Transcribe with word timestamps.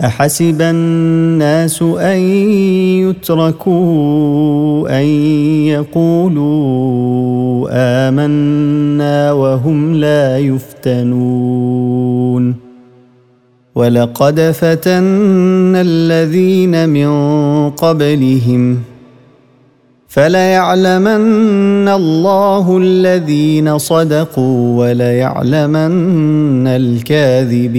أحسب 0.00 0.62
الناس 0.62 1.82
أن 1.82 2.18
يتركوا 3.10 5.00
أن 5.00 5.04
يقولوا 5.74 7.68
آمنا 7.72 9.32
وهم 9.32 9.94
لا 9.94 10.38
يفتنون. 10.38 11.48
ولقد 13.74 14.40
فتنا 14.40 15.80
الذين 15.80 16.88
من 16.88 17.10
قبلهم 17.70 18.78
فليعلمن 20.08 21.88
الله 21.88 22.78
الذين 22.78 23.78
صدقوا 23.78 24.78
وليعلمن 24.78 26.66
الكاذبين. 26.66 27.78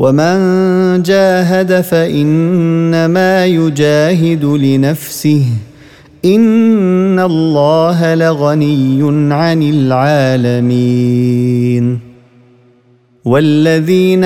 ومن 0.00 1.02
جاهد 1.02 1.80
فانما 1.80 3.46
يجاهد 3.46 4.44
لنفسه 4.44 5.42
ان 6.24 7.20
الله 7.20 8.14
لغني 8.14 9.02
عن 9.34 9.62
العالمين 10.42 11.20
والذين 13.24 14.24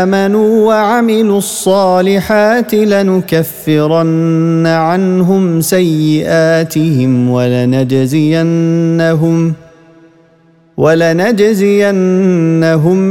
امنوا 0.00 0.66
وعملوا 0.66 1.38
الصالحات 1.38 2.74
لنكفرن 2.74 4.66
عنهم 4.66 5.60
سيئاتهم 5.60 7.30
ولنجزينهم 7.30 8.46
ولنجزينهم 10.76 11.96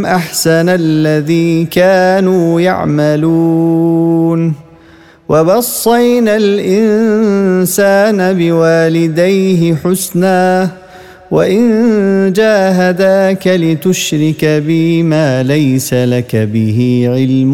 أحسن 0.05 0.69
الذي 0.69 1.65
كانوا 1.65 2.61
يعملون. 2.61 4.53
وبصينا 5.29 6.37
الإنسان 6.37 8.33
بوالديه 8.33 9.75
حسنا 9.75 10.69
وإن 11.31 12.33
جاهداك 12.35 13.47
لتشرك 13.47 14.45
بي 14.45 15.03
ما 15.03 15.43
ليس 15.43 15.93
لك 15.93 16.35
به 16.35 17.09
علم 17.13 17.53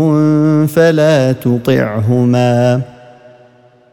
فلا 0.68 1.31
تطعهما. 1.31 2.81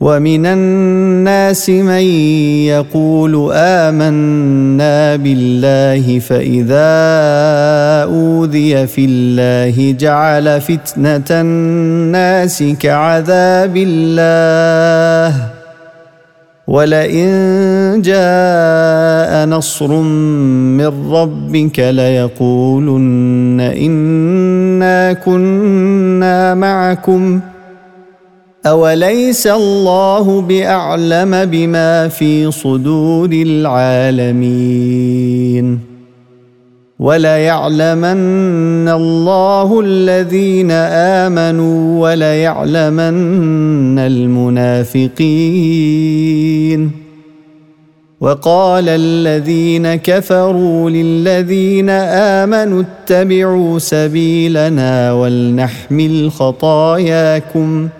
ومن 0.00 0.46
الناس 0.46 1.70
من 1.70 2.04
يقول 2.72 3.52
آمنا 3.52 5.16
بالله 5.16 6.18
فإذا 6.18 6.90
أوذي 8.04 8.86
في 8.86 9.04
الله 9.04 9.92
جعل 9.92 10.60
فتنة 10.60 11.24
الناس 11.30 12.64
كعذاب 12.80 13.76
الله 13.76 15.34
ولئن 16.66 17.28
جاء 18.02 19.46
نصر 19.46 20.00
من 20.00 21.12
ربك 21.12 21.78
ليقولن 21.78 23.60
إنا 23.60 25.12
كنا 25.12 26.54
معكم 26.54 27.40
اوليس 28.66 29.46
الله 29.46 30.40
باعلم 30.40 31.44
بما 31.44 32.08
في 32.08 32.50
صدور 32.50 33.28
العالمين 33.32 34.80
وليعلمن 36.98 38.88
الله 38.88 39.80
الذين 39.84 40.70
امنوا 40.70 42.08
وليعلمن 42.08 43.98
المنافقين 43.98 45.30
وقال 48.20 48.84
الذين 48.88 49.94
كفروا 49.94 50.90
للذين 50.90 51.90
امنوا 51.90 52.82
اتبعوا 52.82 53.78
سبيلنا 53.78 55.12
ولنحمل 55.12 56.30
خطاياكم 56.30 57.88
ۖ 57.96 57.99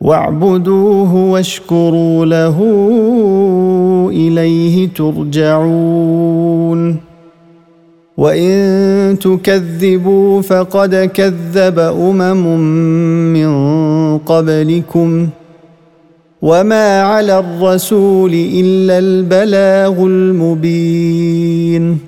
واعبدوه 0.00 1.14
واشكروا 1.14 2.26
له 2.26 2.58
إليه 4.10 4.88
ترجعون. 4.88 6.96
وإن 8.18 9.18
تكذبوا 9.20 10.42
فقد 10.42 11.10
كذب 11.14 11.78
أمم 11.78 12.58
من 13.32 13.48
قبلكم. 14.18 15.28
وما 16.42 17.02
على 17.02 17.38
الرسول 17.38 18.30
إلا 18.34 18.98
البلاغ 18.98 20.06
المبين. 20.06 22.07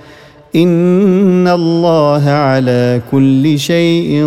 ان 0.55 1.47
الله 1.47 2.29
على 2.29 3.01
كل 3.11 3.59
شيء 3.59 4.25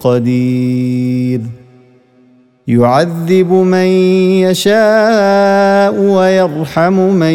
قدير. 0.00 1.40
يعذب 2.68 3.52
من 3.52 3.86
يشاء 4.46 6.00
ويرحم 6.00 6.92
من 6.92 7.34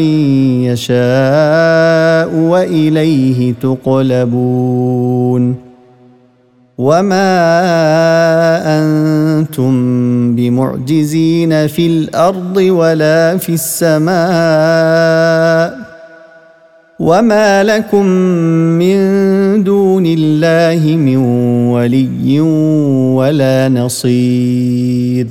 يشاء 0.64 2.36
واليه 2.36 3.54
تقلبون. 3.62 5.56
وما 6.78 7.20
أنتم 8.80 9.72
بمعجزين 10.36 11.68
في 11.68 11.88
الأرض 11.88 12.58
ولا 12.58 13.38
في 13.38 13.54
السماء 13.54 14.20
وما 17.00 17.64
لكم 17.64 18.06
من 18.76 18.98
دون 19.64 20.06
الله 20.06 20.96
من 20.96 21.18
ولي 21.72 22.40
ولا 23.16 23.70
نصير 23.70 25.28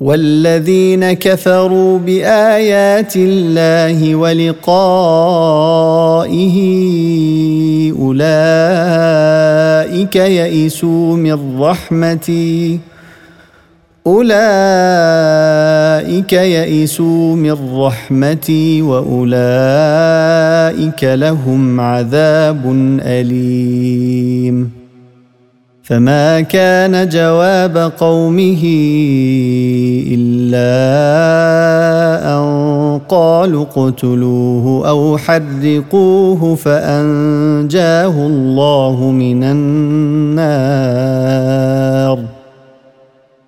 والذين 0.00 1.12
كفروا 1.12 1.98
بايات 1.98 3.12
الله 3.16 4.14
ولقائه 4.14 4.96
اولئك 7.92 9.26
يئسوا 10.16 11.16
من 11.16 11.60
رحمتي 11.60 12.80
أولئك 14.06 14.32
يئسوا 16.32 17.36
من 17.36 17.78
رحمتي 17.78 18.82
وأولئك 18.82 19.34
لهم 21.04 21.80
عذاب 21.80 22.62
أليم. 23.02 24.70
فما 25.82 26.40
كان 26.40 27.08
جواب 27.08 27.92
قومه 27.98 28.62
إلا 30.12 30.66
أن 32.34 33.00
قالوا 33.08 33.64
اقتلوه 33.64 34.88
أو 34.88 35.18
حرقوه 35.18 36.54
فأنجاه 36.54 38.26
الله 38.26 39.10
من 39.10 39.44
النار. 39.44 40.36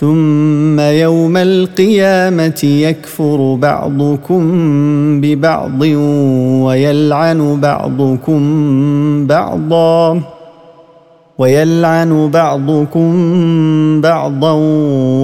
ثم 0.00 0.80
يوم 0.80 1.36
القيامة 1.36 2.60
يكفر 2.64 3.54
بعضكم 3.54 4.42
ببعض 5.20 5.82
ويلعن 6.62 7.60
بعضكم 7.60 8.40
بعضا 9.26 10.20
ويلعن 11.38 12.30
بعضكم 12.30 13.10
بعضا 14.00 14.52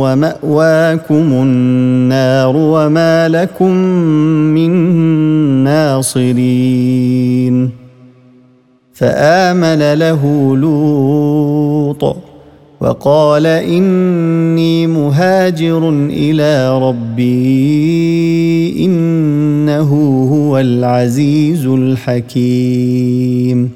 ومأواكم 0.00 1.32
النار 1.32 2.56
وما 2.56 3.28
لكم 3.28 3.72
من 4.54 4.70
ناصرين. 5.64 7.04
فآمن 8.92 9.92
له 9.94 10.56
لوط 10.56 12.13
وقال 12.84 13.46
إني 13.46 14.86
مهاجر 14.86 15.88
إلى 16.10 16.78
ربي 16.78 17.24
إنه 18.84 19.90
هو 20.32 20.58
العزيز 20.58 21.66
الحكيم. 21.66 23.70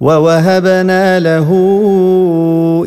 ووهبنا 0.00 1.20
له 1.20 1.48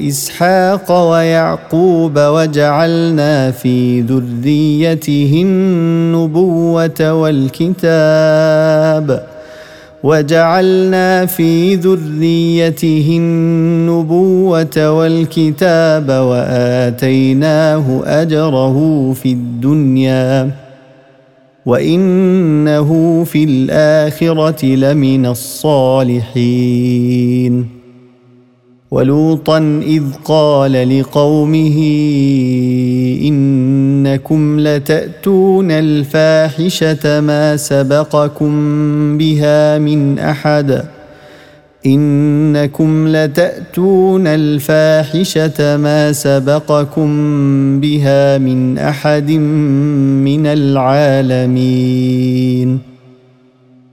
إسحاق 0.08 1.10
ويعقوب 1.12 2.14
وجعلنا 2.18 3.52
في 3.52 4.02
ذريته 4.02 5.42
النبوة 5.46 7.14
والكتاب. 7.14 7.74
وجعلنا 10.04 11.26
في 11.26 11.76
ذريته 11.76 13.08
النبوة 13.18 14.92
والكتاب 14.92 16.10
وآتيناه 16.10 18.02
أجره 18.06 18.78
في 19.14 19.32
الدنيا 19.32 20.52
وإنه 21.66 23.24
في 23.24 23.44
الآخرة 23.44 24.66
لمن 24.66 25.26
الصالحين. 25.26 26.54
ولوطا 28.94 29.82
إذ 29.86 30.04
قال 30.26 31.00
لقومه 31.00 31.78
إنكم 33.22 34.60
لتأتون 34.60 35.72
الفاحشة 35.72 37.20
ما 37.22 37.58
سبقكم 37.58 38.54
بها 39.18 39.78
من 39.78 40.20
أحد. 40.20 40.84
إنكم 41.86 43.08
لتأتون 43.08 44.28
الفاحشة 44.28 45.78
ما 45.78 46.12
سبقكم 46.12 47.10
بها 47.80 48.38
من 48.38 48.78
أحد 48.78 49.32
من 49.32 50.46
العالمين. 50.46 52.14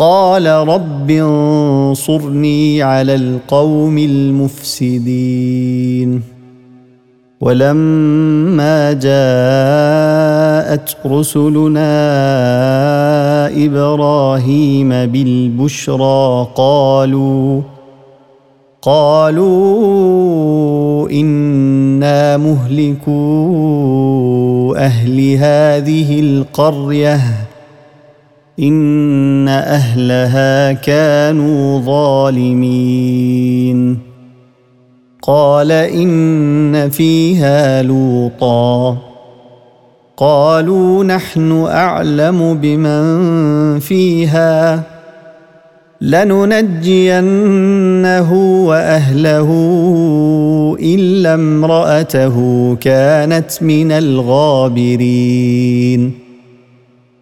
قال 0.00 0.46
رب 0.46 1.10
انصرني 1.10 2.82
على 2.82 3.14
القوم 3.14 3.98
المفسدين. 3.98 5.60
ولما 7.40 8.92
جاءت 8.92 10.96
رسلنا 11.06 11.86
إبراهيم 13.64 14.88
بالبشرى 14.88 16.48
قالوا 16.54 17.60
قالوا 18.82 19.50
إنا 21.10 22.36
مهلكو 22.36 23.14
أهل 24.76 25.36
هذه 25.36 26.20
القرية. 26.20 27.20
إن 28.60 29.48
أهلها 29.48 30.72
كانوا 30.72 31.80
ظالمين. 31.80 33.98
قال 35.22 35.72
إن 35.72 36.90
فيها 36.90 37.82
لوطا. 37.82 38.96
قالوا 40.16 41.04
نحن 41.04 41.66
أعلم 41.68 42.54
بمن 42.54 43.78
فيها. 43.78 44.82
لننجينه 46.00 47.02
وأهله 48.66 49.48
إلا 50.80 51.34
امرأته 51.34 52.76
كانت 52.80 53.62
من 53.62 53.92
الغابرين. 53.92 56.29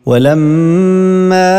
ولما 0.08 1.52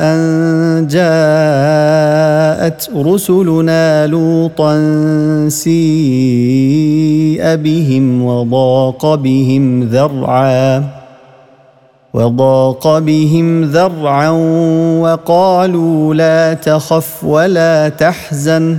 أن 0.00 0.86
جاءت 0.86 2.80
رسلنا 2.96 4.06
لوطا 4.06 4.74
سيء 5.48 7.44
بهم 7.56 8.24
وضاق 8.24 9.14
بهم 9.14 9.82
ذرعا 9.82 10.84
وضاق 12.14 12.98
بهم 12.98 13.64
ذرعا 13.64 14.30
وقالوا 15.00 16.14
لا 16.14 16.54
تخف 16.54 17.24
ولا 17.24 17.88
تحزن. 17.88 18.78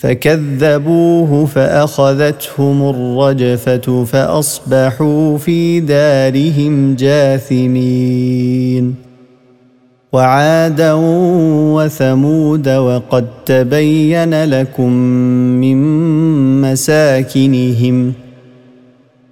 فكذبوه 0.00 1.46
فأخذتهم 1.46 2.90
الرجفة 2.90 4.04
فأصبحوا 4.04 5.38
في 5.38 5.80
دارهم 5.80 6.94
جاثمين. 6.94 8.94
وعادا 10.12 10.92
وثمود 11.74 12.68
وقد 12.68 13.26
تبين 13.46 14.44
لكم 14.44 14.92
من 15.60 15.80
مساكنهم 16.60 18.12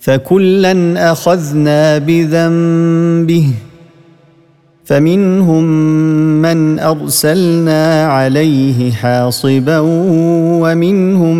فكلا 0.00 1.12
أخذنا 1.12 1.98
بذنبه 1.98 3.46
فمنهم 4.84 5.64
من 6.42 6.78
أرسلنا 6.78 8.04
عليه 8.06 8.92
حاصبا 8.92 9.78
ومنهم 10.62 11.36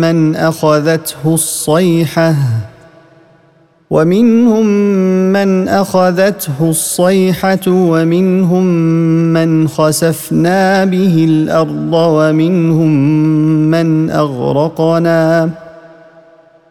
من 0.00 0.36
أخذته 0.36 1.34
الصيحة 1.34 2.34
ومنهم 3.90 4.66
من 5.32 5.68
أخذته 5.68 6.60
الصيحة 6.60 7.66
ومنهم 7.68 8.64
من 9.32 9.68
خسفنا 9.68 10.84
به 10.84 11.26
الأرض 11.28 11.92
ومنهم 11.92 12.90
من 13.70 14.10
أغرقنا. 14.10 15.50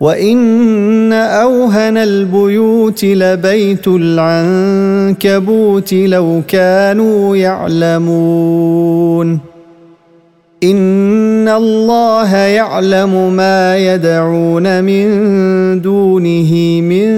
وان 0.00 1.12
اوهن 1.12 1.96
البيوت 1.96 3.04
لبيت 3.04 3.88
العنكبوت 3.88 5.94
لو 5.94 6.42
كانوا 6.48 7.36
يعلمون 7.36 9.38
ان 10.64 11.48
الله 11.48 12.36
يعلم 12.36 13.32
ما 13.32 13.78
يدعون 13.78 14.84
من 14.84 15.06
دونه 15.80 16.80
من 16.80 17.08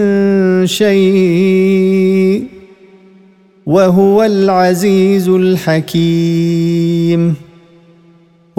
شيء 0.67 2.45
وهو 3.67 4.23
العزيز 4.23 5.29
الحكيم 5.29 7.35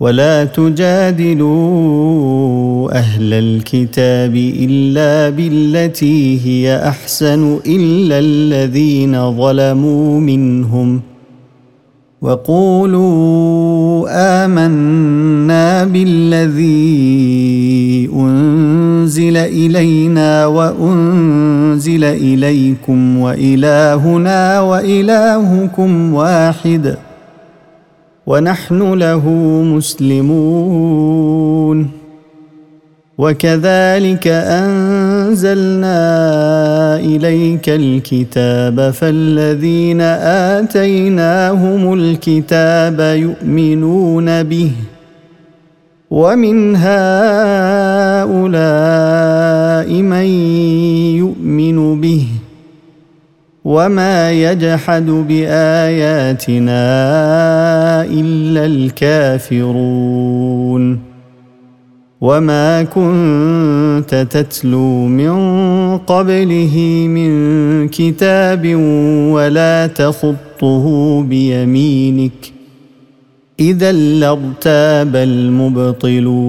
ولا 0.00 0.44
تجادلوا 0.44 1.48
أهل 2.98 3.32
الكتاب 3.34 4.36
إلا 4.36 5.30
بالتي 5.30 6.40
هي 6.46 6.88
أحسن 6.88 7.58
إلا 7.66 8.18
الذين 8.18 9.36
ظلموا 9.36 10.20
منهم 10.20 11.00
وقولوا 12.22 14.06
آمنا 14.44 15.84
بالذي 15.84 16.78
أنزل 18.14 19.36
إلينا 19.36 20.46
وأنزل 20.46 22.04
إليكم 22.04 23.18
وإلهنا 23.18 24.60
وإلهكم 24.60 26.14
واحد 26.14 26.96
ونحن 28.28 28.92
له 28.92 29.24
مسلمون. 29.64 31.78
وكذلك 33.18 34.28
أنزلنا 34.28 36.00
إليك 36.96 37.68
الكتاب 37.68 38.90
فالذين 38.90 40.00
آتيناهم 40.60 41.94
الكتاب 41.94 43.00
يؤمنون 43.00 44.42
به. 44.42 44.72
ومن 46.10 46.76
هؤلاء 46.76 46.98
من 50.02 50.26
يؤمن 51.16 52.00
به. 52.00 52.26
وما 53.68 54.32
يجحد 54.32 55.06
باياتنا 55.06 56.80
الا 58.04 58.66
الكافرون 59.52 60.28
وما 62.20 62.82
كنت 62.82 64.26
تتلو 64.30 65.06
من 65.06 65.32
قبله 65.98 67.06
من 67.08 67.88
كتاب 67.88 68.74
ولا 69.32 69.86
تخطه 69.86 70.86
بيمينك 71.22 72.52
اذا 73.60 73.92
لارتاب 73.92 75.16
المبطلون 75.16 76.48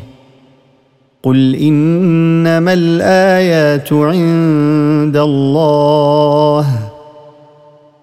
قل 1.23 1.55
انما 1.55 2.73
الايات 2.73 3.93
عند 3.93 5.17
الله 5.17 6.65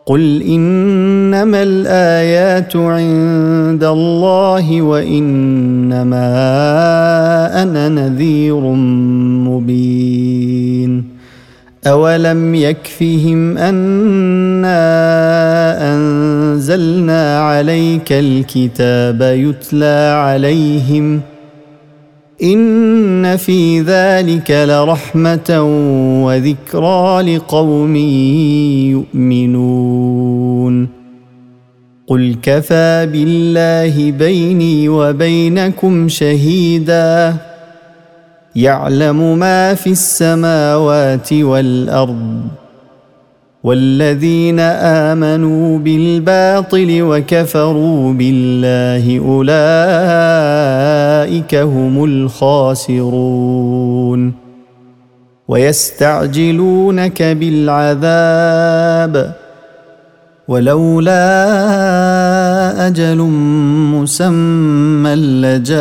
قل 0.06 0.42
انما 0.42 1.62
الايات 1.62 2.76
عند 2.76 3.84
الله 3.84 4.82
وانما 4.82 6.28
أنا 7.62 7.88
نذير 7.88 8.60
مبين 9.50 11.04
اولم 11.86 12.54
يكفهم 12.54 13.58
انا 13.58 14.78
انزلنا 15.94 17.40
عليك 17.40 18.12
الكتاب 18.12 19.22
يتلى 19.22 20.14
عليهم 20.16 21.20
ۖ 21.34 21.37
ان 22.42 23.36
في 23.36 23.80
ذلك 23.80 24.50
لرحمه 24.50 25.62
وذكرى 26.24 27.36
لقوم 27.36 27.96
يؤمنون 29.14 30.88
قل 32.06 32.36
كفى 32.42 33.08
بالله 33.12 34.10
بيني 34.10 34.88
وبينكم 34.88 36.08
شهيدا 36.08 37.36
يعلم 38.56 39.38
ما 39.38 39.74
في 39.74 39.90
السماوات 39.90 41.32
والارض 41.32 42.40
والذين 43.64 44.60
امنوا 45.10 45.78
بالباطل 45.78 47.02
وكفروا 47.02 48.12
بالله 48.12 49.18
اولئك 49.18 50.67
هم 51.54 52.04
الخاسرون. 52.04 53.28
ويستعجلونك 55.48 57.22
بالعذاب. 57.22 59.32
ولولا 60.48 61.26
أجل 62.86 63.16
مسمى 63.94 65.14
لجاءهم 65.14 65.72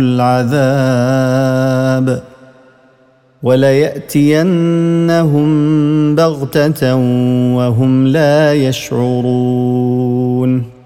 العذاب. 0.00 2.22
وليأتينهم 3.42 5.48
بغتة 6.14 6.94
وهم 7.56 8.06
لا 8.06 8.54
يشعرون. 8.54 10.81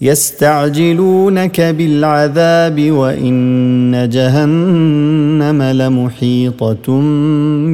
يستعجلونك 0.00 1.60
بالعذاب 1.60 2.90
وإن 2.90 4.08
جهنم 4.12 5.62
لمحيطة 5.62 7.00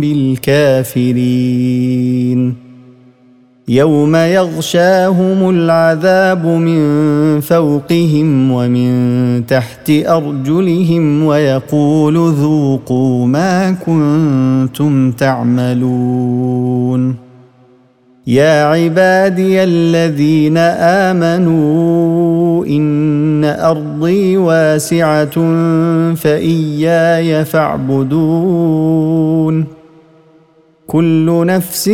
بالكافرين. 0.00 1.90
يوم 3.68 4.16
يغشاهم 4.16 5.50
العذاب 5.50 6.46
من 6.46 7.40
فوقهم 7.40 8.50
ومن 8.50 9.46
تحت 9.46 9.90
أرجلهم 9.90 11.24
ويقول 11.24 12.32
ذوقوا 12.32 13.26
ما 13.26 13.70
كنتم 13.70 15.10
تعملون. 15.10 15.70
يا 18.30 18.64
عبادي 18.64 19.64
الذين 19.64 20.56
امنوا 21.10 22.66
ان 22.66 23.44
ارضي 23.44 24.36
واسعه 24.36 25.34
فاياي 26.14 27.44
فاعبدون 27.44 29.00
كل 30.86 31.46
نفس 31.46 31.88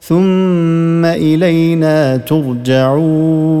ثم 0.00 1.04
الينا 1.04 2.16
ترجعون 2.16 3.60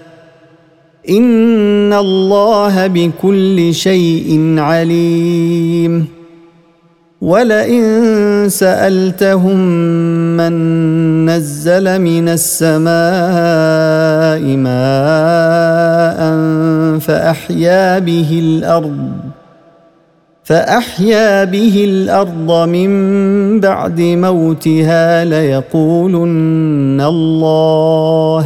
ان 1.09 1.93
الله 1.93 2.87
بكل 2.87 3.73
شيء 3.73 4.55
عليم. 4.57 6.21
ولئن 7.21 8.49
سالتهم 8.49 9.57
من 10.37 10.55
نزل 11.25 12.01
من 12.01 12.29
السماء 12.29 12.91
ماء 14.57 16.19
فاحيا 16.99 17.99
به 17.99 18.39
الأرض 18.43 19.11
فاحيا 20.43 21.43
به 21.43 21.83
الأرض 21.85 22.69
من 22.69 23.59
بعد 23.59 24.01
موتها 24.01 25.25
ليقولن 25.25 27.01
الله 27.01 28.45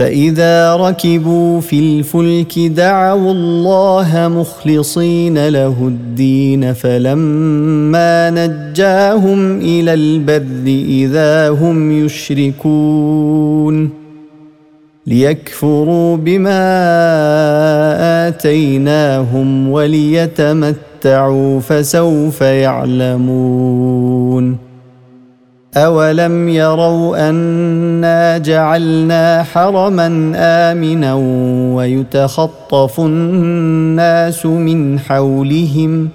فإذا 0.00 0.76
ركبوا 0.76 1.60
في 1.60 1.78
الفلك 1.78 2.58
دعوا 2.58 3.32
الله 3.32 4.28
مخلصين 4.28 5.48
له 5.48 5.74
الدين 5.80 6.72
فلما 6.72 8.30
نجاهم 8.30 9.58
إلى 9.58 9.94
البر 9.94 10.66
إذا 10.88 11.48
هم 11.48 12.04
يشركون 12.04 13.90
ليكفروا 15.06 16.16
بما 16.16 16.58
آتيناهم 18.28 19.70
وليتمتعوا 19.70 21.60
فسوف 21.60 22.40
يعلمون 22.40 23.50
اولم 25.76 26.48
يروا 26.48 27.30
انا 27.30 28.38
جعلنا 28.38 29.42
حرما 29.42 30.32
امنا 30.36 31.14
ويتخطف 31.74 33.00
الناس 33.00 34.46
من 34.46 34.98
حولهم 34.98 36.08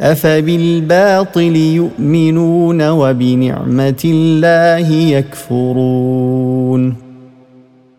افبالباطل 0.00 1.56
يؤمنون 1.56 2.88
وبنعمه 2.88 4.02
الله 4.04 4.90
يكفرون 4.90 7.07